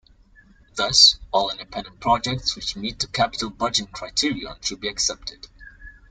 Thus, 0.73 1.19
all 1.31 1.51
Independent 1.51 1.99
Projects 1.99 2.55
which 2.55 2.75
meet 2.75 2.97
the 2.97 3.05
Capital 3.05 3.51
Budgeting 3.51 3.91
criterion 3.91 4.55
should 4.59 4.79
be 4.79 4.89
accepted. 4.89 5.45